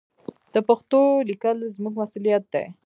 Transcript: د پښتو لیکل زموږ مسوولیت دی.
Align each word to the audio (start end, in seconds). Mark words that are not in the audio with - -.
د 0.53 0.55
پښتو 0.67 0.99
لیکل 1.29 1.57
زموږ 1.75 1.93
مسوولیت 2.01 2.43
دی. 2.53 2.65